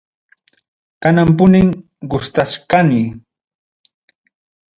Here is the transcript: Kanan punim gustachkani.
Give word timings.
Kanan 1.03 1.29
punim 1.37 1.67
gustachkani. 2.11 3.05